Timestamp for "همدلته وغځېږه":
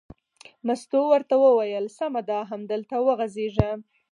2.51-3.71